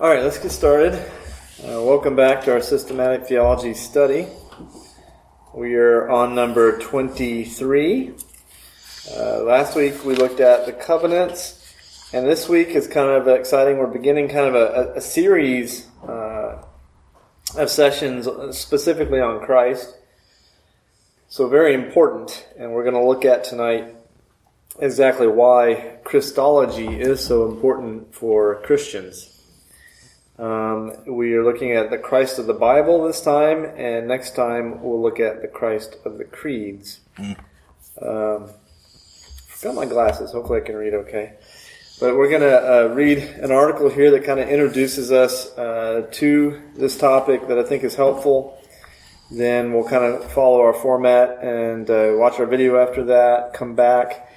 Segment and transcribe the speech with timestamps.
[0.00, 0.94] All right, let's get started.
[1.62, 4.28] Uh, welcome back to our systematic theology study.
[5.52, 8.14] We are on number 23.
[9.14, 11.74] Uh, last week we looked at the covenants,
[12.14, 13.76] and this week is kind of exciting.
[13.76, 16.62] We're beginning kind of a, a series uh,
[17.58, 18.26] of sessions
[18.56, 19.94] specifically on Christ.
[21.28, 23.94] So, very important, and we're going to look at tonight
[24.78, 29.36] exactly why Christology is so important for Christians.
[30.40, 34.82] Um, we are looking at the Christ of the Bible this time, and next time
[34.82, 37.00] we'll look at the Christ of the creeds.
[37.18, 37.36] Mm.
[38.00, 38.50] Um,
[39.48, 40.32] forgot my glasses.
[40.32, 41.34] Hopefully, I can read okay.
[42.00, 46.08] But we're going to uh, read an article here that kind of introduces us uh,
[46.12, 48.58] to this topic that I think is helpful.
[49.30, 53.74] Then we'll kind of follow our format and uh, watch our video after that, come
[53.74, 54.30] back,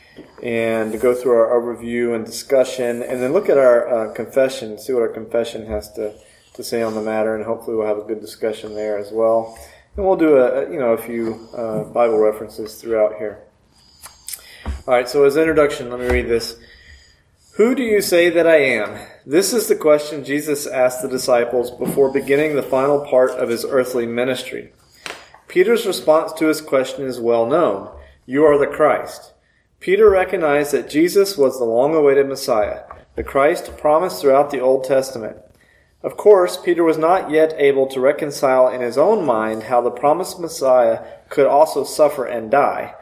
[0.44, 4.92] and go through our overview and discussion, and then look at our uh, confession, see
[4.92, 6.14] what our confession has to,
[6.54, 9.58] to say on the matter, and hopefully we'll have a good discussion there as well.
[9.96, 13.40] And we'll do a, you know a few uh, Bible references throughout here.
[14.85, 16.60] All right, so as introduction, let me read this.
[17.55, 19.00] Who do you say that I am?
[19.26, 23.63] This is the question Jesus asked the disciples before beginning the final part of his
[23.63, 24.74] earthly ministry.
[25.48, 27.96] Peter's response to his question is well known.
[28.26, 29.34] You are the Christ.
[29.84, 32.84] Peter recognized that Jesus was the long awaited Messiah,
[33.17, 35.35] the Christ promised throughout the Old Testament.
[36.01, 39.91] Of course, Peter was not yet able to reconcile in his own mind how the
[39.91, 42.95] promised Messiah could also suffer and die.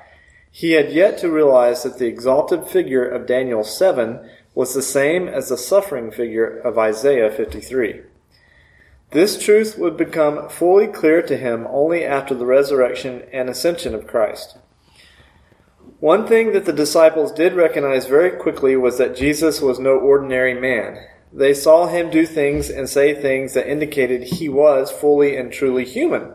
[0.49, 5.27] He had yet to realize that the exalted figure of Daniel 7 was the same
[5.27, 8.02] as the suffering figure of Isaiah 53.
[9.11, 14.07] This truth would become fully clear to him only after the resurrection and ascension of
[14.07, 14.57] Christ.
[16.02, 20.59] One thing that the disciples did recognize very quickly was that Jesus was no ordinary
[20.59, 20.97] man.
[21.31, 25.85] They saw him do things and say things that indicated he was fully and truly
[25.85, 26.33] human.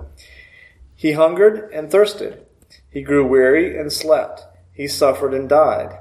[0.94, 2.46] He hungered and thirsted.
[2.88, 4.42] He grew weary and slept.
[4.72, 5.98] He suffered and died.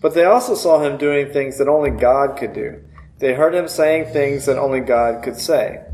[0.00, 2.82] But they also saw him doing things that only God could do.
[3.20, 5.84] They heard him saying things that only God could say.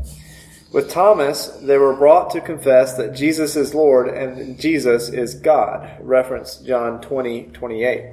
[0.73, 5.97] With Thomas, they were brought to confess that Jesus is Lord and Jesus is God.
[6.01, 8.05] Reference John 20, 28.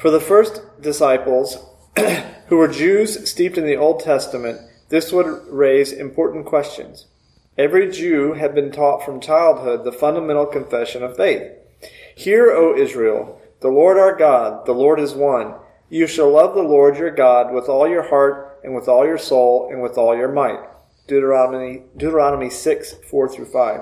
[0.00, 1.58] For the first disciples,
[2.48, 7.06] who were Jews steeped in the Old Testament, this would raise important questions.
[7.56, 11.52] Every Jew had been taught from childhood the fundamental confession of faith.
[12.16, 15.54] Hear, O Israel, the Lord our God, the Lord is one.
[15.88, 19.18] You shall love the Lord your God with all your heart and with all your
[19.18, 20.71] soul and with all your might.
[21.06, 23.80] Deuteronomy, Deuteronomy 6, 4 through 5.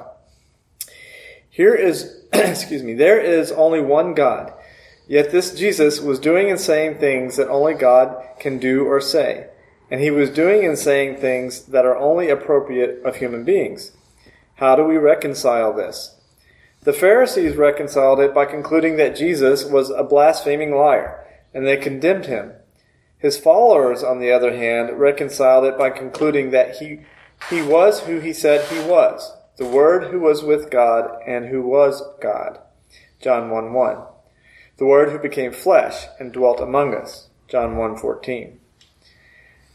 [1.48, 4.53] Here is, excuse me, there is only one God.
[5.06, 9.48] Yet this Jesus was doing and saying things that only God can do or say.
[9.91, 13.91] And he was doing and saying things that are only appropriate of human beings.
[14.54, 16.16] How do we reconcile this?
[16.82, 22.26] The Pharisees reconciled it by concluding that Jesus was a blaspheming liar, and they condemned
[22.26, 22.52] him.
[23.20, 27.00] His followers, on the other hand, reconciled it by concluding that he
[27.48, 31.62] he was who he said he was, the Word who was with God and who
[31.62, 32.58] was God.
[33.20, 33.98] John 1 1.
[34.76, 37.28] The Word who became flesh and dwelt among us.
[37.48, 38.58] John 1 14.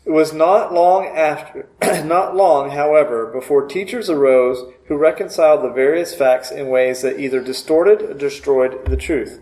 [0.06, 1.68] It was not long after,
[2.06, 7.42] not long, however, before teachers arose who reconciled the various facts in ways that either
[7.42, 9.42] distorted or destroyed the truth.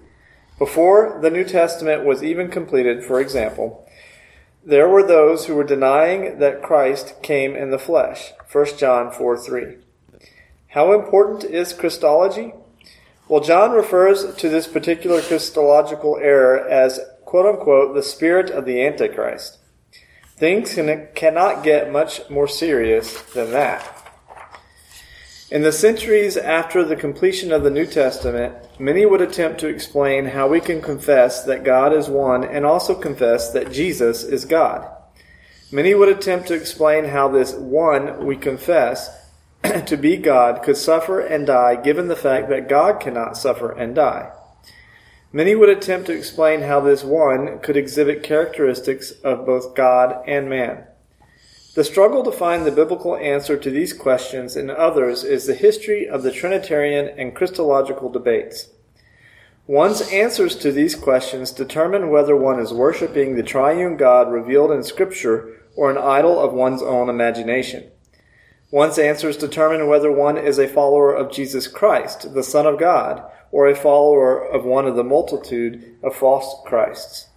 [0.58, 3.83] Before the New Testament was even completed, for example,
[4.66, 8.32] there were those who were denying that Christ came in the flesh.
[8.52, 9.78] 1 John 4 3.
[10.68, 12.54] How important is Christology?
[13.28, 18.86] Well, John refers to this particular Christological error as, quote unquote, the spirit of the
[18.86, 19.60] Antichrist.
[20.36, 24.03] Things can, cannot get much more serious than that.
[25.54, 30.26] In the centuries after the completion of the New Testament, many would attempt to explain
[30.26, 34.90] how we can confess that God is one and also confess that Jesus is God.
[35.72, 39.30] Many would attempt to explain how this one we confess
[39.86, 43.94] to be God could suffer and die given the fact that God cannot suffer and
[43.94, 44.32] die.
[45.32, 50.50] Many would attempt to explain how this one could exhibit characteristics of both God and
[50.50, 50.88] man.
[51.76, 56.08] The struggle to find the biblical answer to these questions and others is the history
[56.08, 58.70] of the Trinitarian and Christological debates.
[59.66, 64.84] One's answers to these questions determine whether one is worshiping the triune God revealed in
[64.84, 67.90] Scripture or an idol of one's own imagination.
[68.70, 73.24] One's answers determine whether one is a follower of Jesus Christ, the Son of God,
[73.52, 77.30] or a follower of one of the multitude of false Christs.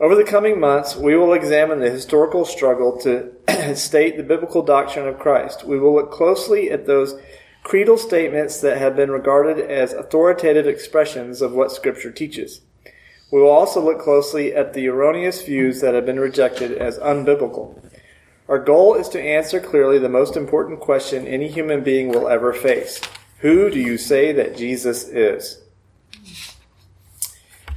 [0.00, 3.32] Over the coming months, we will examine the historical struggle to
[3.76, 5.62] state the biblical doctrine of Christ.
[5.62, 7.20] We will look closely at those
[7.64, 12.62] creedal statements that have been regarded as authoritative expressions of what Scripture teaches.
[13.30, 17.78] We will also look closely at the erroneous views that have been rejected as unbiblical.
[18.48, 22.54] Our goal is to answer clearly the most important question any human being will ever
[22.54, 23.02] face
[23.40, 25.62] Who do you say that Jesus is?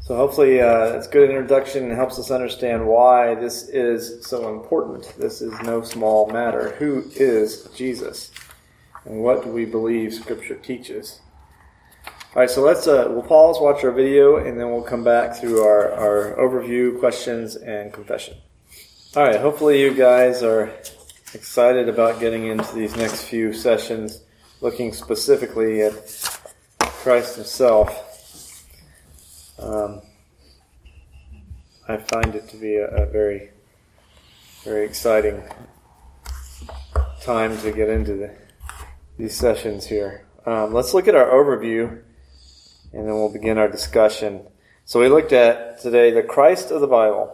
[0.06, 4.54] So hopefully uh, it's a good introduction and helps us understand why this is so
[4.54, 5.14] important.
[5.18, 6.72] This is no small matter.
[6.72, 8.30] Who is Jesus?
[9.06, 11.22] And what do we believe Scripture teaches?
[12.06, 15.36] All right, so let's uh, we'll pause, watch our video, and then we'll come back
[15.36, 18.36] through our, our overview, questions, and confession.
[19.16, 20.74] All right, hopefully you guys are
[21.34, 24.22] excited about getting into these next few sessions,
[24.60, 25.94] looking specifically at
[26.80, 28.13] Christ Himself.
[29.64, 30.02] Um,
[31.88, 33.52] I find it to be a, a, very,
[34.66, 35.42] very exciting
[37.22, 38.36] time to get into the,
[39.18, 40.26] these sessions here.
[40.46, 42.02] Um, let's look at our overview
[42.92, 44.46] and then we'll begin our discussion.
[44.84, 47.34] So we looked at today the Christ of the Bible.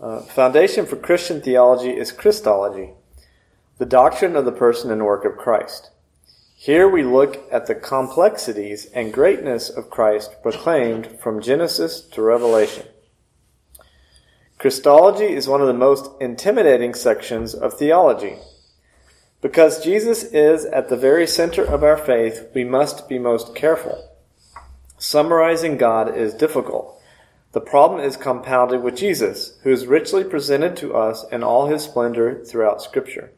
[0.00, 2.92] Uh, foundation for Christian theology is Christology,
[3.76, 5.90] the doctrine of the person and work of Christ.
[6.64, 12.86] Here we look at the complexities and greatness of Christ proclaimed from Genesis to Revelation.
[14.56, 18.38] Christology is one of the most intimidating sections of theology.
[19.42, 24.02] Because Jesus is at the very center of our faith, we must be most careful.
[24.96, 26.98] Summarizing God is difficult.
[27.52, 31.82] The problem is compounded with Jesus, who is richly presented to us in all his
[31.82, 33.32] splendor throughout Scripture.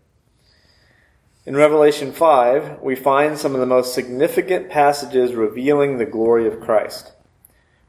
[1.47, 6.59] In Revelation 5, we find some of the most significant passages revealing the glory of
[6.59, 7.13] Christ.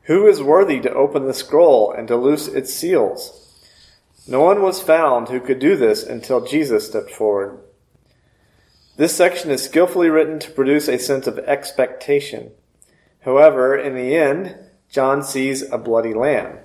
[0.04, 3.51] Who is worthy to open the scroll and to loose its seals?
[4.27, 7.57] No one was found who could do this until Jesus stepped forward.
[8.95, 12.51] This section is skillfully written to produce a sense of expectation.
[13.21, 14.56] However, in the end,
[14.92, 16.60] John sees a bloody lamb.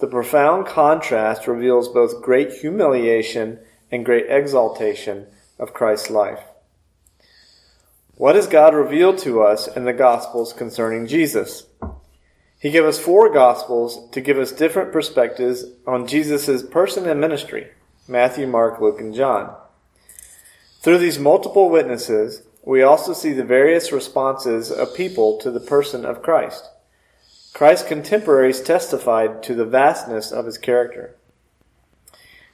[0.00, 3.60] The profound contrast reveals both great humiliation
[3.92, 6.40] and great exaltation of Christ's life.
[8.16, 11.66] What has God revealed to us in the Gospels concerning Jesus?
[12.58, 17.68] He gave us four Gospels to give us different perspectives on Jesus' person and ministry
[18.08, 19.54] Matthew, Mark, Luke, and John.
[20.80, 26.04] Through these multiple witnesses, we also see the various responses of people to the person
[26.04, 26.70] of Christ.
[27.52, 31.16] Christ's contemporaries testified to the vastness of his character.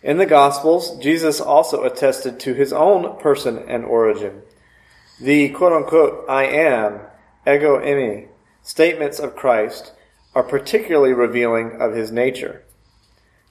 [0.03, 4.43] In the Gospels, Jesus also attested to his own person and origin.
[5.21, 7.01] The quote unquote I am,
[7.47, 8.29] ego eimi,
[8.63, 9.93] statements of Christ
[10.35, 12.65] are particularly revealing of his nature.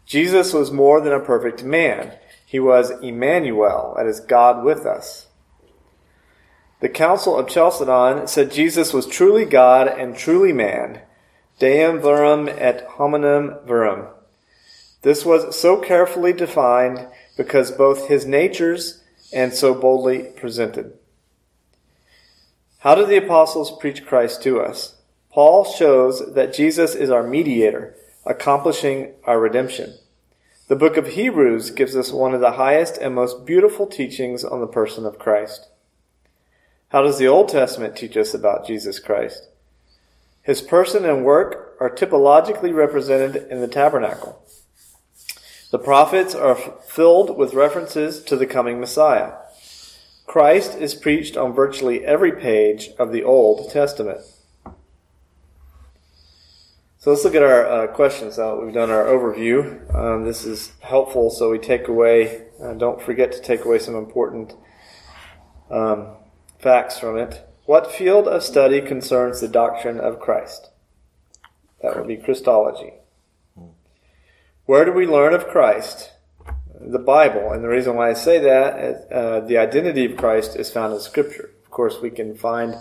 [0.06, 2.14] Jesus was more than a perfect man.
[2.46, 5.28] He was Emmanuel, that is, God with us.
[6.82, 11.02] The Council of Chalcedon said Jesus was truly God and truly man,
[11.60, 14.08] Deum verum et hominem verum.
[15.02, 19.04] This was so carefully defined because both his natures
[19.34, 20.94] and so boldly presented.
[22.80, 24.96] How do the apostles preach Christ to us?
[25.32, 27.96] Paul shows that Jesus is our mediator,
[28.26, 29.96] accomplishing our redemption.
[30.68, 34.62] The book of Hebrews gives us one of the highest and most beautiful teachings on
[34.62, 35.68] the person of Christ.
[36.90, 39.48] How does the Old Testament teach us about Jesus Christ?
[40.44, 44.44] His person and work are typologically represented in the tabernacle.
[45.72, 49.36] The prophets are filled with references to the coming Messiah.
[50.28, 54.20] Christ is preached on virtually every page of the Old Testament.
[56.98, 59.96] So let's look at our uh, questions now we've done our overview.
[59.96, 63.96] Um, this is helpful so we take away, uh, don't forget to take away some
[63.96, 64.54] important
[65.70, 66.10] um,
[66.60, 67.48] facts from it.
[67.66, 70.70] What field of study concerns the doctrine of Christ?
[71.82, 73.01] That would be Christology.
[74.66, 76.12] Where do we learn of Christ?
[76.80, 77.52] The Bible.
[77.52, 81.00] And the reason why I say that uh, the identity of Christ is found in
[81.00, 81.52] Scripture.
[81.64, 82.76] Of course, we can find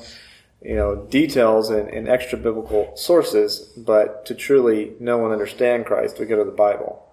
[0.62, 6.18] you know details in, in extra biblical sources, but to truly know and understand Christ,
[6.18, 7.06] we go to the Bible.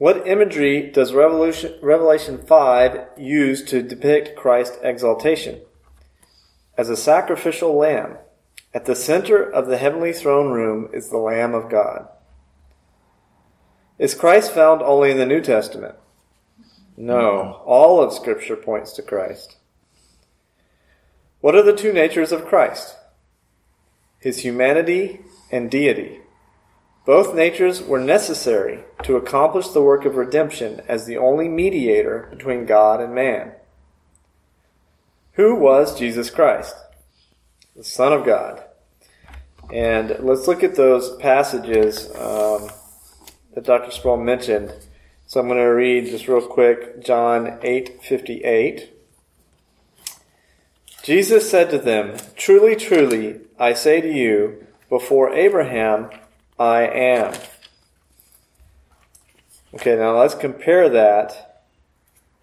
[0.00, 5.60] What imagery does Revelation 5 use to depict Christ's exaltation?
[6.78, 8.16] As a sacrificial lamb,
[8.72, 12.08] at the center of the heavenly throne room is the Lamb of God.
[14.00, 15.94] Is Christ found only in the New Testament?
[16.96, 17.60] No.
[17.66, 19.58] All of Scripture points to Christ.
[21.42, 22.96] What are the two natures of Christ?
[24.18, 25.20] His humanity
[25.52, 26.20] and deity.
[27.04, 32.64] Both natures were necessary to accomplish the work of redemption as the only mediator between
[32.64, 33.52] God and man.
[35.32, 36.74] Who was Jesus Christ?
[37.76, 38.64] The Son of God.
[39.70, 42.70] And let's look at those passages um,
[43.54, 43.90] that Dr.
[43.90, 44.72] Sproul mentioned.
[45.26, 48.88] So I'm going to read just real quick John 8:58.
[51.02, 56.10] Jesus said to them, "Truly, truly, I say to you, before Abraham
[56.58, 57.34] I am."
[59.74, 61.62] Okay, now let's compare that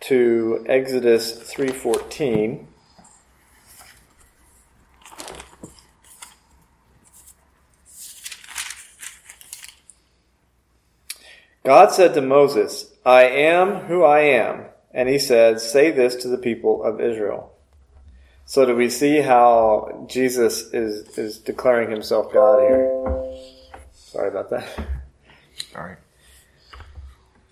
[0.01, 2.67] to Exodus 3:14.
[11.67, 14.67] God said to Moses, I am who I am.
[14.93, 17.51] And he said, Say this to the people of Israel.
[18.45, 23.81] So do we see how Jesus is, is declaring himself God here?
[23.91, 24.65] Sorry about that.
[25.75, 25.97] All right.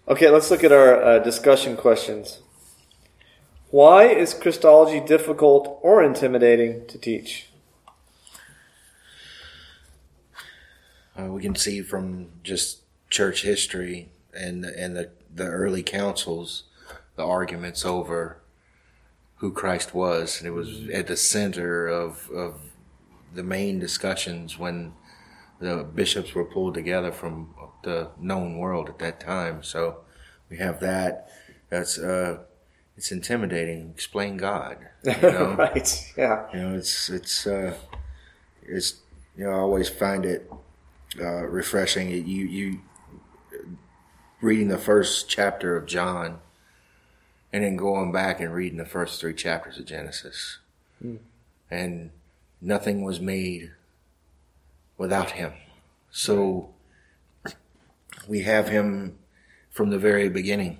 [0.08, 2.40] Okay, let's look at our uh, discussion questions.
[3.70, 7.50] Why is Christology difficult or intimidating to teach?
[11.20, 12.85] Uh, we can see from just
[13.16, 16.64] church history and and the the early councils,
[17.16, 18.42] the arguments over
[19.38, 22.60] who Christ was, and it was at the center of of
[23.34, 24.94] the main discussions when
[25.60, 27.54] the bishops were pulled together from
[27.84, 29.64] the known world at that time.
[29.64, 30.02] So
[30.50, 31.30] we have that.
[31.70, 32.40] That's uh,
[32.98, 33.92] it's intimidating.
[33.92, 35.56] Explain God, you know?
[35.58, 36.48] right, yeah.
[36.54, 37.76] You know, it's it's uh,
[38.62, 38.96] it's
[39.38, 40.52] you know I always find it
[41.18, 42.10] uh, refreshing.
[42.10, 42.80] You you
[44.46, 46.40] reading the first chapter of John,
[47.52, 50.60] and then going back and reading the first three chapters of Genesis,
[51.02, 51.16] Hmm.
[51.72, 52.12] and
[52.62, 53.72] nothing was made
[54.98, 55.54] without him.
[56.12, 56.70] So
[58.28, 59.18] we have him
[59.72, 60.78] from the very beginning.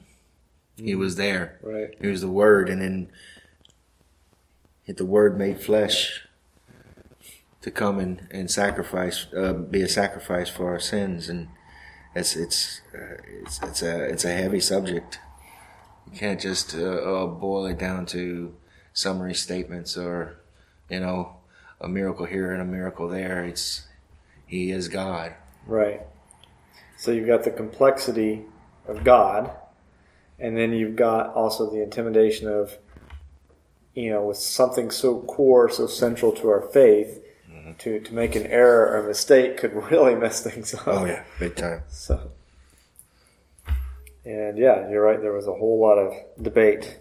[0.78, 1.58] He was there.
[1.62, 1.96] Right.
[2.00, 3.10] He was the Word, and then
[4.86, 6.28] the Word made flesh
[7.62, 11.48] to come and, and sacrifice, uh, be a sacrifice for our sins, and
[12.16, 15.20] it's it's uh, it's it's a it's a heavy subject.
[16.12, 18.56] You can't just uh, uh, boil it down to
[18.94, 20.38] summary statements or
[20.90, 21.38] you know
[21.82, 23.44] a miracle here and a miracle there.
[23.44, 23.88] It's
[24.48, 25.36] He is God.
[25.68, 26.02] Right.
[26.98, 28.46] So you've got the complexity
[28.88, 29.52] of God,
[30.40, 32.78] and then you've got also the intimidation of,
[33.94, 37.22] you know, with something so core, so central to our faith,
[37.80, 40.88] to, to make an error or a mistake could really mess things up.
[40.88, 41.84] Oh yeah, big time.
[41.90, 42.32] So,
[44.26, 45.22] and yeah, you're right.
[45.22, 46.98] There was a whole lot of debate,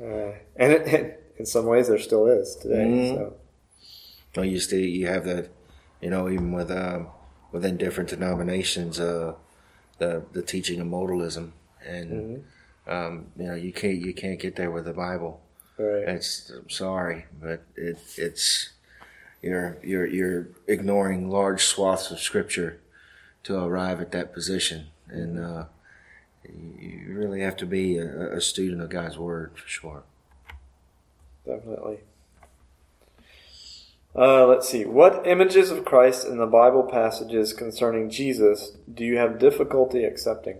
[0.00, 2.84] uh, and it, it, in some ways there still is today.
[2.84, 3.14] Mhm.
[3.14, 3.34] So,
[4.36, 5.48] Well, you still you have that,
[6.00, 7.08] you know, even with um,
[7.52, 9.34] within different denominations, uh,
[9.98, 11.52] the the teaching of modalism,
[11.84, 12.44] and
[12.86, 15.40] um, you know you can't you can't get there with the Bible.
[15.78, 16.08] right.
[16.08, 18.70] It's I'm sorry, but it it's
[19.42, 22.80] you're you're you're ignoring large swaths of Scripture
[23.44, 25.64] to arrive at that position, and uh,
[26.44, 30.02] you really have to be a, a student of God's Word for sure.
[31.44, 31.98] Definitely.
[34.16, 34.86] Uh, let's see.
[34.86, 40.56] What images of Christ in the Bible passages concerning Jesus do you have difficulty accepting?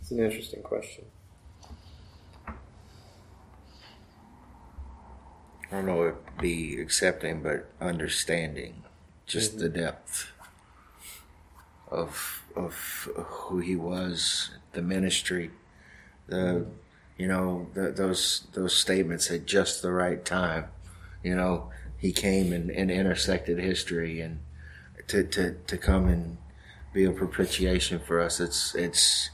[0.00, 1.04] It's an interesting question.
[5.70, 8.82] I don't know if it'd be accepting, but understanding
[9.26, 10.32] just the depth
[11.88, 15.52] of of who he was, the ministry,
[16.26, 16.66] the
[17.16, 20.66] you know the, those those statements at just the right time.
[21.22, 24.40] You know, he came and, and intersected history, and
[25.06, 26.38] to, to to come and
[26.92, 28.40] be a propitiation for us.
[28.40, 29.30] It's it's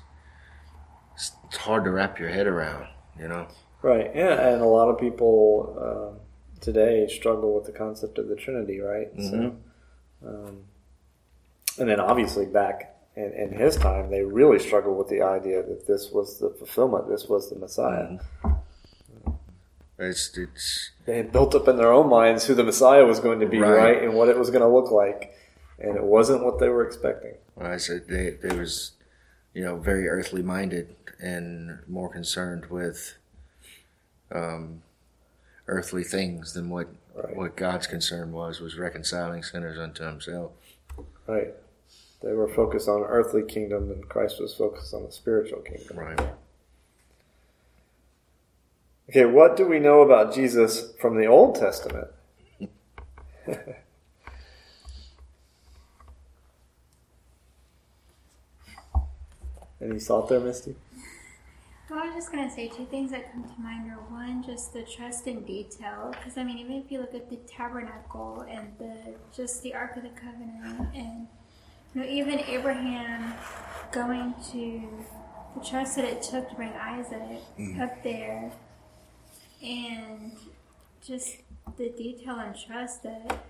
[1.14, 2.88] it's hard to wrap your head around.
[3.19, 3.49] You know.
[3.81, 4.11] Right.
[4.14, 6.25] Yeah, and a lot of people um,
[6.61, 9.09] today struggle with the concept of the Trinity, right?
[9.19, 9.57] So,
[10.27, 10.59] um,
[11.79, 15.87] and then obviously back in, in his time, they really struggled with the idea that
[15.87, 18.19] this was the fulfillment, this was the Messiah.
[19.99, 23.41] It's it's They had built up in their own minds who the Messiah was going
[23.41, 23.77] to be, Right.
[23.77, 25.35] right, and what it was going to look like,
[25.79, 27.35] and it wasn't what they were expecting.
[27.55, 28.93] Well, I said they they was,
[29.55, 33.17] you know, very earthly minded and more concerned with
[34.31, 34.83] um,
[35.68, 37.37] earthly things than what right.
[37.37, 40.52] what God's concern was was reconciling sinners unto Himself.
[41.26, 41.54] Right.
[42.23, 45.99] They were focused on earthly kingdom, and Christ was focused on the spiritual kingdom.
[45.99, 46.20] Right.
[49.08, 52.08] Okay, what do we know about Jesus from the Old Testament?
[59.80, 60.75] Any thought there, Misty?
[61.88, 64.43] Well, I was just going to say two things that come to mind are one,
[64.43, 66.11] just the trust in detail.
[66.11, 69.97] Because, I mean, even if you look at the tabernacle and the just the Ark
[69.97, 71.28] of the Covenant, and
[71.95, 73.35] you know, even Abraham
[73.93, 74.83] going to
[75.57, 77.81] the trust that it took to bring Isaac Mm-hmm.
[77.81, 78.50] up there,
[79.62, 80.33] and
[81.07, 81.37] just
[81.78, 83.45] the detail and trust that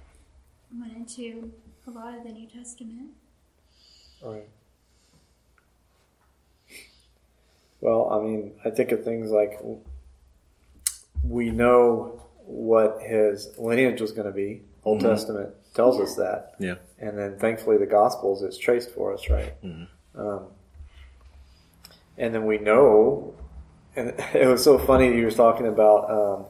[0.79, 1.53] went into
[1.87, 3.11] a lot of the New Testament.
[4.23, 4.47] Right.
[7.87, 9.61] Well, I mean, I think of things like
[11.23, 14.63] we know what his lineage was going to be.
[14.85, 15.03] Old Mhm.
[15.11, 16.75] Testament tells us that, Yeah.
[16.99, 19.53] and then thankfully the Gospels it's traced for us, right?
[19.63, 19.87] Mhm.
[20.17, 20.47] Um,
[22.19, 23.35] and then we know,
[23.95, 26.47] and it was so funny you were talking about, um,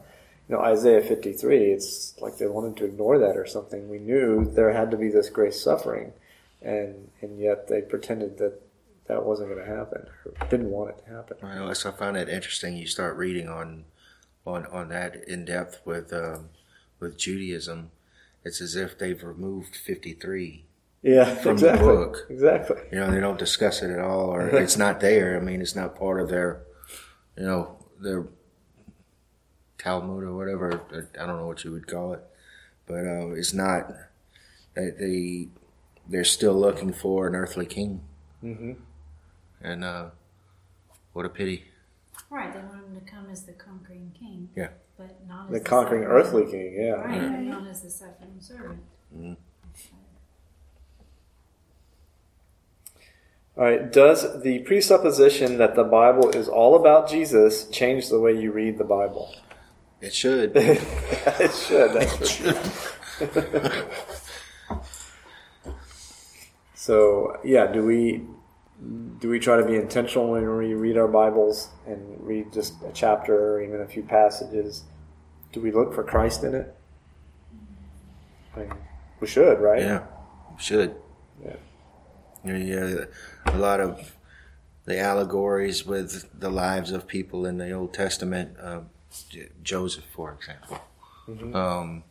[0.49, 1.71] you know, Isaiah fifty three.
[1.71, 3.90] It's like they wanted to ignore that or something.
[3.90, 6.14] We knew there had to be this grace suffering,
[6.62, 8.62] and and yet they pretended that
[9.09, 11.37] that wasn't going to happen or didn't want it to happen.
[11.43, 12.77] Well, so I find it interesting.
[12.77, 13.85] You start reading on,
[14.47, 16.51] on, on that in depth with, um,
[17.01, 17.91] with Judaism.
[18.45, 20.65] It's as if they've removed fifty three.
[21.03, 21.87] Yeah, From the exactly.
[21.89, 22.27] book.
[22.31, 22.77] Exactly.
[22.93, 25.37] You know, they don't discuss it at all, or it's not there.
[25.37, 26.63] I mean, it's not part of their,
[27.37, 28.27] you know, their
[29.79, 30.81] Talmud or whatever.
[31.21, 32.21] I don't know what you would call it,
[32.87, 33.93] but uh, it's not.
[34.75, 35.49] They, they
[36.09, 38.01] they're still looking for an earthly king,
[38.41, 38.73] hmm
[39.66, 40.06] and uh,
[41.12, 41.64] what a pity.
[42.30, 44.49] Right, they want him to come as the conquering king.
[44.56, 44.68] Yeah.
[44.96, 46.75] But not as The conquering suffering- earthly king.
[46.75, 46.90] Yeah.
[46.92, 48.80] Right, but not as the suffering servant.
[49.14, 49.37] Mhm.
[53.58, 53.90] All right.
[53.90, 58.76] Does the presupposition that the Bible is all about Jesus change the way you read
[58.78, 59.35] the Bible?
[60.00, 60.52] It should.
[60.56, 61.92] it should.
[61.94, 62.54] That's for sure.
[66.75, 68.26] so yeah, do we
[69.18, 72.92] do we try to be intentional when we read our Bibles and read just a
[72.92, 74.85] chapter or even a few passages?
[75.53, 76.74] Do we look for Christ in it?
[78.55, 78.72] I mean,
[79.20, 79.81] we should, right?
[79.81, 80.05] Yeah,
[80.55, 80.94] we should.
[81.44, 81.57] Yeah.
[82.44, 83.05] Yeah,
[83.46, 84.16] a lot of
[84.85, 88.57] the allegories with the lives of people in the Old Testament.
[88.61, 88.90] Um,
[89.29, 90.79] J- Joseph, for example.
[91.29, 91.57] Mm-hmm.
[91.57, 92.05] Um,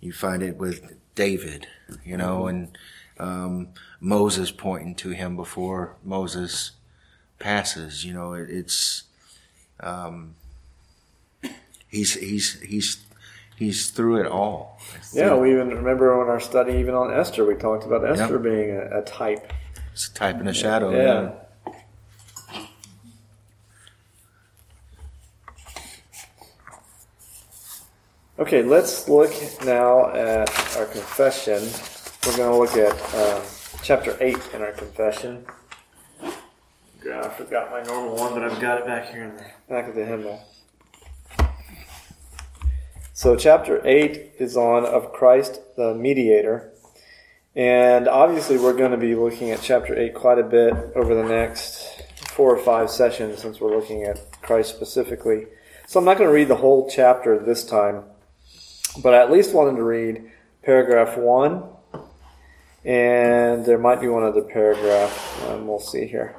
[0.00, 1.66] you find it with David,
[2.04, 2.48] you know, mm-hmm.
[2.48, 2.78] and
[3.20, 3.68] um,
[4.00, 6.72] Moses pointing to him before Moses
[7.38, 8.04] passes.
[8.04, 9.04] You know, it, it's
[9.80, 10.34] um,
[11.88, 13.04] he's he's he's
[13.56, 14.80] he's through it all.
[15.12, 18.42] Yeah, we even remember in our study, even on Esther, we talked about Esther Yep.
[18.42, 19.52] being a, a type.
[19.92, 20.90] It's a type and a shadow.
[20.90, 21.32] Yeah.
[28.38, 29.30] Okay, let's look
[29.66, 31.62] now at our confession.
[32.26, 33.42] We're going to look at um,
[33.82, 35.42] chapter 8 in our confession.
[37.02, 39.88] God, I forgot my normal one, but I've got it back here in the back
[39.88, 40.46] of the hymnal.
[43.14, 46.70] So, chapter 8 is on of Christ the mediator.
[47.56, 51.24] And obviously, we're going to be looking at chapter 8 quite a bit over the
[51.24, 55.46] next four or five sessions since we're looking at Christ specifically.
[55.86, 58.04] So, I'm not going to read the whole chapter this time,
[59.02, 60.30] but I at least wanted to read
[60.62, 61.79] paragraph 1,
[62.84, 66.34] and there might be one other paragraph, um, we'll see here.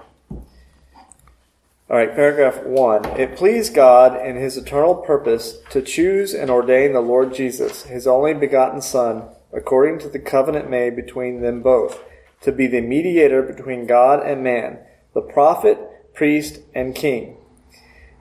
[1.91, 3.19] All right, paragraph 1.
[3.19, 8.07] It pleased God in his eternal purpose to choose and ordain the Lord Jesus, his
[8.07, 12.01] only begotten Son, according to the covenant made between them both,
[12.43, 14.79] to be the mediator between God and man,
[15.13, 15.79] the prophet,
[16.13, 17.35] priest, and king,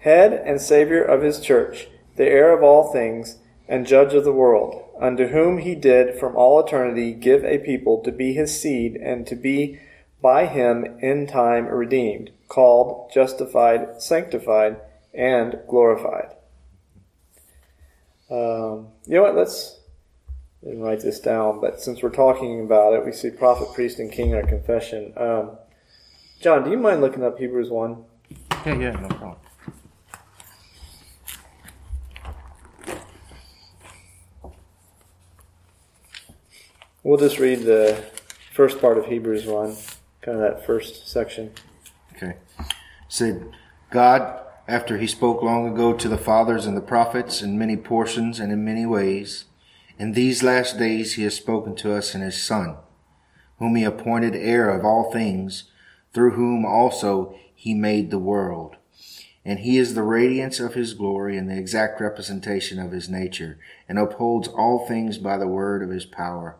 [0.00, 3.38] head and savior of his church, the heir of all things,
[3.70, 8.02] and judge of the world, unto whom he did from all eternity give a people
[8.02, 9.78] to be his seed and to be
[10.20, 14.76] by him in time redeemed, called, justified, sanctified,
[15.14, 16.35] and glorified.
[18.28, 19.37] Um, you know what?
[19.37, 19.78] Let's
[20.64, 24.11] didn't write this down, but since we're talking about it, we see prophet, priest, and
[24.11, 25.12] king in our confession.
[25.16, 25.52] Um,
[26.40, 28.04] John, do you mind looking up Hebrews one?
[28.66, 29.37] Yeah, yeah, no problem.
[37.02, 38.04] We'll just read the
[38.52, 39.74] first part of Hebrews one,
[40.20, 41.52] kind of that first section.
[42.14, 42.34] Okay.
[43.08, 43.50] Said,
[43.90, 48.38] God, after he spoke long ago to the fathers and the prophets in many portions
[48.38, 49.46] and in many ways,
[49.98, 52.76] in these last days he has spoken to us in his Son,
[53.58, 55.70] whom he appointed heir of all things,
[56.12, 58.76] through whom also he made the world.
[59.44, 63.59] And he is the radiance of his glory and the exact representation of his nature,
[63.88, 66.57] and upholds all things by the word of his power.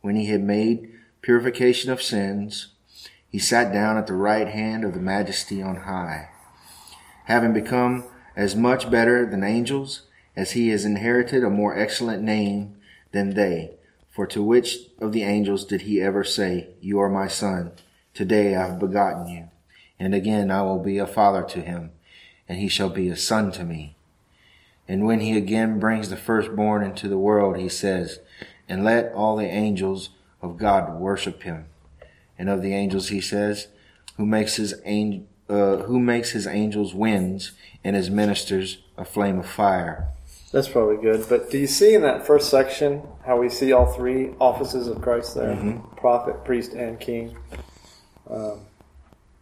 [0.00, 2.68] When he had made purification of sins,
[3.28, 6.30] he sat down at the right hand of the majesty on high.
[7.24, 8.04] Having become
[8.36, 10.02] as much better than angels,
[10.36, 12.76] as he has inherited a more excellent name
[13.12, 13.72] than they.
[14.10, 17.72] For to which of the angels did he ever say, You are my son,
[18.14, 19.48] today I have begotten you?
[19.98, 21.92] And again I will be a father to him,
[22.50, 23.94] and he shall be a son to me.
[24.88, 28.18] And when he again brings the firstborn into the world, he says,
[28.68, 30.10] And let all the angels
[30.42, 31.66] of God worship him.
[32.36, 33.68] And of the angels he says,
[34.16, 37.52] Who makes his angel uh, who makes his angels winds
[37.84, 40.08] and his ministers a flame of fire.
[40.52, 41.26] That's probably good.
[41.28, 45.00] But do you see in that first section how we see all three offices of
[45.00, 45.96] Christ there Mhm.
[45.96, 47.36] prophet, priest, and king?
[48.28, 48.60] Um,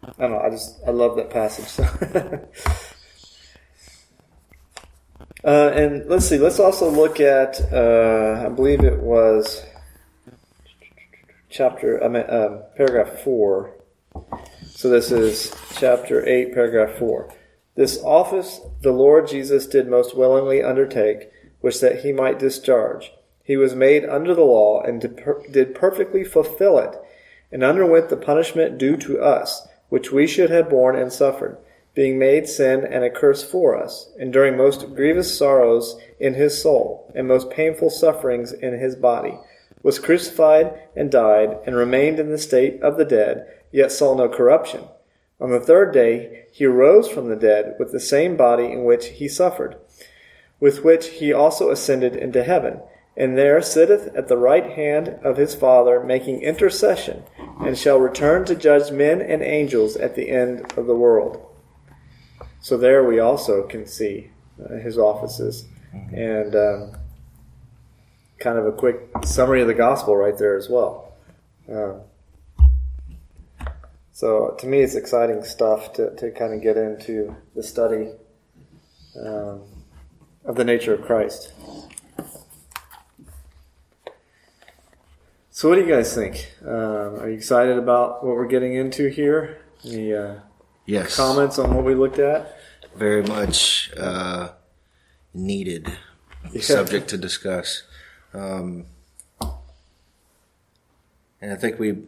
[0.03, 0.39] I don't know.
[0.39, 1.85] I just, I love that passage.
[5.43, 9.63] uh, and let's see, let's also look at, uh, I believe it was
[11.49, 13.71] chapter, I mean, um, paragraph 4.
[14.67, 17.33] So this is chapter 8, paragraph 4.
[17.75, 21.29] This office the Lord Jesus did most willingly undertake,
[21.61, 23.11] which that he might discharge.
[23.43, 26.95] He was made under the law and did per- did perfectly fulfill it,
[27.51, 31.57] and underwent the punishment due to us, which we should have borne and suffered,
[31.99, 37.11] being made sin and a curse for us, enduring most grievous sorrows in his soul,
[37.13, 39.37] and most painful sufferings in his body,
[39.83, 44.29] was crucified and died, and remained in the state of the dead, yet saw no
[44.29, 44.85] corruption.
[45.41, 49.07] On the third day he arose from the dead with the same body in which
[49.07, 49.75] he suffered,
[50.57, 52.79] with which he also ascended into heaven,
[53.17, 57.23] and there sitteth at the right hand of his Father, making intercession,
[57.59, 61.45] and shall return to judge men and angels at the end of the world.
[62.61, 64.31] So there we also can see
[64.63, 65.65] uh, his offices,
[66.11, 66.91] and um,
[68.39, 71.13] kind of a quick summary of the gospel right there as well.
[71.71, 72.01] Um,
[74.11, 78.11] so to me, it's exciting stuff to, to kind of get into the study
[79.25, 79.61] um,
[80.43, 81.53] of the nature of Christ.
[85.51, 86.53] So, what do you guys think?
[86.65, 89.61] Um, are you excited about what we're getting into here?
[89.85, 90.35] Any uh,
[90.89, 91.15] Yes.
[91.15, 92.57] comments on what we looked at?
[92.95, 94.49] Very much uh,
[95.35, 95.87] needed
[96.51, 96.61] Yeah.
[96.61, 97.83] subject to discuss.
[98.33, 98.85] Um,
[101.41, 101.99] and I think we,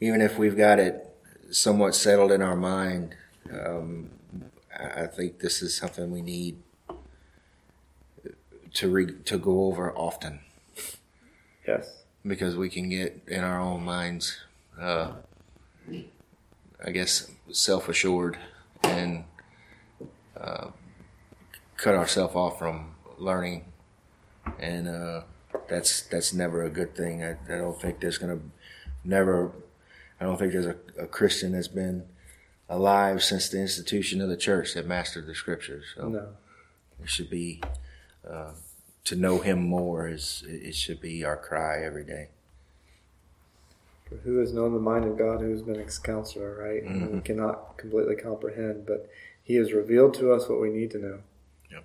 [0.00, 1.06] even if we've got it
[1.50, 3.14] somewhat settled in our mind,
[3.52, 4.10] um,
[4.74, 6.62] I think this is something we need
[8.74, 10.40] to re- to go over often
[11.68, 12.04] Yes.
[12.26, 14.38] because we can get in our own minds,
[14.80, 15.12] uh,
[16.84, 18.38] I guess, self assured
[18.82, 19.24] and
[20.38, 20.68] uh,
[21.76, 23.64] cut ourselves off from learning,
[24.58, 25.22] and uh,
[25.68, 27.22] that's that's never a good thing.
[27.22, 28.40] I, I don't think there's gonna
[29.04, 29.52] never.
[30.20, 32.04] I don't think there's a, a Christian that's been
[32.68, 35.84] alive since the institution of the church that mastered the scriptures.
[35.96, 36.28] So No.
[37.02, 37.60] it should be
[38.28, 38.52] uh,
[39.04, 40.08] to know Him more.
[40.08, 42.28] Is it should be our cry every day.
[44.12, 46.82] For who has known the mind of God who has been his counselor, right?
[46.82, 49.08] And we cannot completely comprehend, but
[49.42, 51.18] he has revealed to us what we need to know.
[51.70, 51.84] Yep.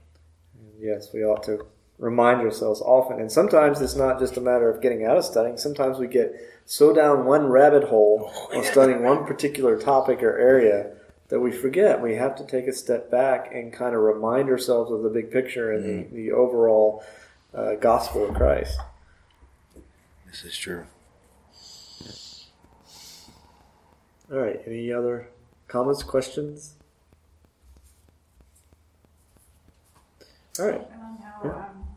[0.59, 1.65] And yes, we ought to
[1.97, 3.19] remind ourselves often.
[3.19, 5.57] And sometimes it's not just a matter of getting out of studying.
[5.57, 6.33] Sometimes we get
[6.65, 10.91] so down one rabbit hole Oh, of studying one particular topic or area
[11.29, 12.01] that we forget.
[12.01, 15.31] We have to take a step back and kind of remind ourselves of the big
[15.31, 16.09] picture and Mm.
[16.11, 17.03] the, the overall
[17.53, 18.77] uh, gospel of Christ.
[20.29, 20.85] This is true.
[24.31, 24.61] All right.
[24.67, 25.29] Any other
[25.67, 26.75] comments, questions?
[30.59, 30.81] All right.
[30.91, 31.69] Um, how, Yeah.
[31.69, 31.87] um,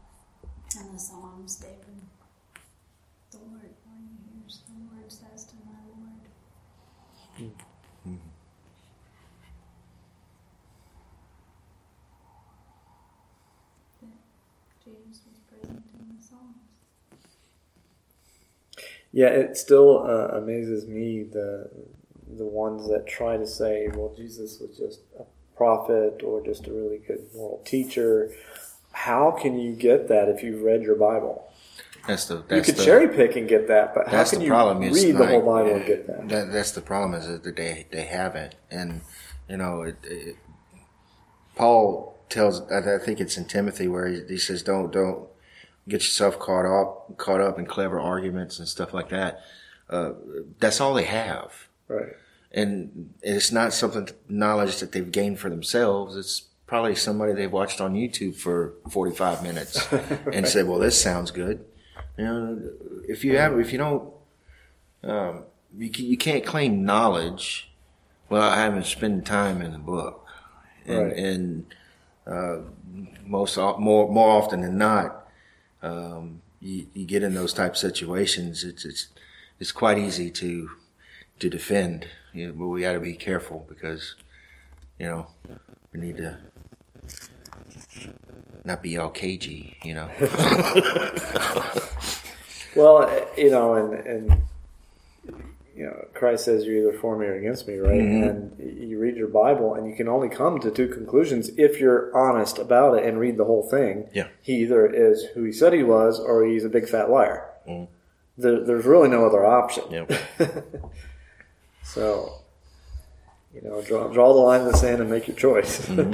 [0.80, 2.02] in the Psalms, David,
[3.30, 6.20] the Lord, when he hears the Lord says to my Lord,
[14.02, 14.08] that
[14.84, 16.56] Jesus was present in the Psalms.
[19.12, 21.70] Yeah, it still uh, amazes me the
[22.36, 25.24] the ones that try to say, well, Jesus was just a
[25.56, 28.30] prophet or just a really good moral teacher.
[28.92, 31.50] How can you get that if you've read your Bible?
[32.06, 34.50] That's the You could cherry pick and get that, but how that's can the you
[34.50, 34.80] problem.
[34.80, 36.28] Read the like, whole Bible and get that?
[36.28, 39.02] that that's the problem is that they they haven't, and
[39.48, 40.36] you know, it, it,
[41.56, 42.62] Paul tells.
[42.70, 45.28] I I think it's in Timothy where he, he says, "Don't don't
[45.88, 49.40] get yourself caught up caught up in clever arguments and stuff like that."
[49.88, 50.12] Uh,
[50.58, 52.12] that's all they have, Right.
[52.52, 56.16] and it's not something knowledge that they've gained for themselves.
[56.16, 59.74] It's probably somebody they've watched on YouTube for forty five minutes
[60.32, 61.64] and said, "Well, this sounds good."
[62.16, 62.62] You know,
[63.08, 64.12] if you have, if you don't,
[65.02, 65.44] um,
[65.76, 67.70] you, you can't claim knowledge
[68.28, 70.26] without having spent time in the book.
[70.86, 71.16] And, Right.
[71.16, 71.66] and
[72.26, 72.58] uh,
[73.24, 75.28] most more more often than not,
[75.82, 78.64] um, you, you get in those type of situations.
[78.64, 79.08] It's it's
[79.58, 80.70] it's quite easy to
[81.40, 84.14] to defend, you know, but we got to be careful because
[84.98, 85.26] you know
[85.92, 86.38] we need to
[88.64, 90.08] not be all cagey, you know.
[92.76, 94.42] Well, you know, and and
[95.76, 98.00] you know, Christ says you're either for me or against me, right?
[98.00, 98.28] Mhm.
[98.30, 102.16] And you read your Bible, and you can only come to two conclusions if you're
[102.16, 104.08] honest about it and read the whole thing.
[104.14, 104.28] Yeah.
[104.40, 107.44] He either is who he said he was, or he's a big fat liar.
[107.68, 107.88] Mhm.
[108.38, 109.84] There, there's really no other option.
[109.90, 110.12] Yep.
[111.92, 112.36] so,
[113.52, 115.86] you know, draw draw the line in the sand and make your choice.
[115.86, 116.12] Mm-hmm.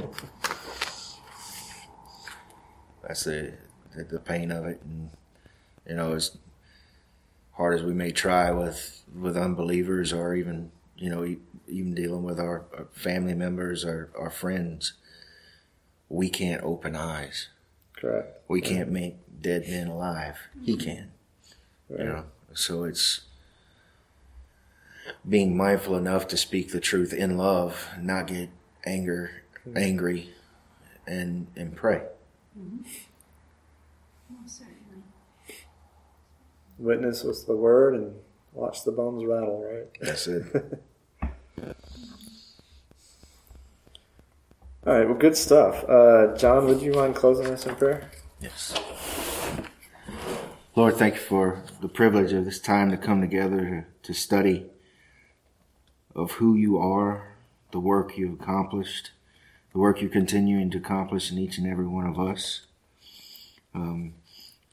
[3.07, 3.53] That's the,
[3.95, 5.11] the the pain of it, and
[5.87, 6.39] you know, as
[7.53, 11.37] hard as we may try with with unbelievers, or even you know,
[11.69, 14.95] even dealing with our, our family members or our friends,
[16.09, 17.49] we can't open eyes.
[17.95, 18.41] Correct.
[18.49, 20.39] We can't make dead men alive.
[20.65, 21.13] He can.
[21.91, 22.01] Right.
[22.01, 23.26] You know, so it's
[25.29, 28.51] being mindful enough to speak the truth in love, not get
[28.85, 29.43] anger,
[29.75, 30.31] angry,
[31.07, 32.03] and and pray.
[34.41, 35.05] Most certainly.
[36.79, 38.15] Witness with the word and
[38.53, 39.63] watch the bones rattle.
[39.65, 39.89] Right.
[40.01, 40.45] That's it.
[44.87, 45.09] All right.
[45.09, 45.85] Well, good stuff.
[45.89, 48.11] Uh, John, would you mind closing us in prayer?
[48.41, 48.79] Yes.
[50.77, 54.67] Lord, thank you for the privilege of this time to come together to, to study
[56.17, 57.37] of who you are,
[57.73, 59.11] the work you've accomplished,
[59.73, 62.63] the work you're continuing to accomplish in each and every one of us.
[63.75, 64.15] Um,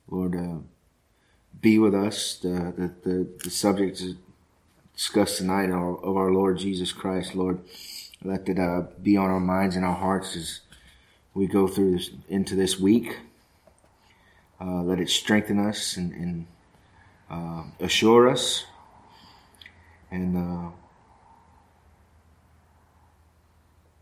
[0.10, 0.60] Lord, uh,
[1.62, 2.36] be with us.
[2.38, 4.02] The, the, the, the subject
[4.96, 7.60] discussed tonight of our Lord Jesus Christ, Lord,
[8.24, 10.62] let it uh, be on our minds and our hearts as
[11.34, 13.18] we go through this into this week.
[14.62, 16.46] Uh, let it strengthen us and, and
[17.30, 18.64] uh, assure us.
[20.10, 20.70] And uh,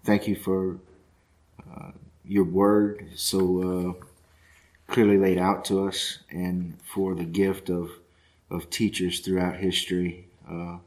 [0.03, 0.77] thank you for
[1.59, 1.91] uh,
[2.23, 4.05] your word so uh,
[4.91, 7.89] clearly laid out to us, and for the gift of
[8.49, 10.77] of teachers throughout history, uh,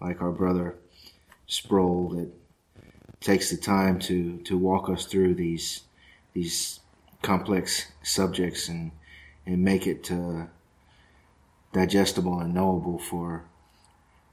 [0.00, 0.76] like our brother
[1.46, 2.30] Sproul, that
[3.20, 5.82] takes the time to to walk us through these
[6.34, 6.80] these
[7.22, 8.90] complex subjects and
[9.46, 10.44] and make it uh,
[11.72, 13.44] digestible and knowable for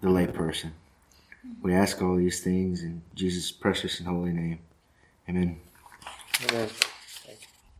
[0.02, 0.72] the layperson.
[1.62, 4.60] We ask all these things in Jesus' precious and holy name.
[5.28, 5.60] Amen.
[6.50, 6.70] Amen.